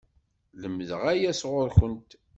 [0.61, 2.11] Lemdeɣ aya sɣur-kent!